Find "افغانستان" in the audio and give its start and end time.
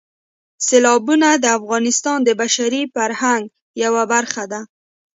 1.59-2.17